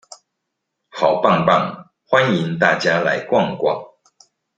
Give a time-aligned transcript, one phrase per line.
[0.89, 3.79] 好棒棒，歡迎大家來逛逛